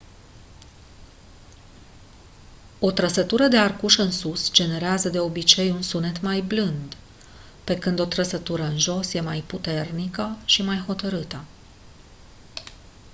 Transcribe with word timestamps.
o 2.79 2.91
trăsătură 2.91 3.47
de 3.47 3.57
arcuș 3.57 3.97
în 3.97 4.11
sus 4.11 4.51
generează 4.51 5.09
de 5.09 5.19
obicei 5.19 5.69
un 5.69 5.81
sunet 5.81 6.21
mai 6.21 6.41
blând 6.41 6.95
pe 7.63 7.77
când 7.79 7.99
o 7.99 8.05
trăsătură 8.05 8.63
în 8.63 8.79
jos 8.79 9.13
e 9.13 9.19
mai 9.19 9.41
puternică 9.47 10.37
și 10.45 10.61
mai 10.61 10.77
hotărâtă 10.85 11.43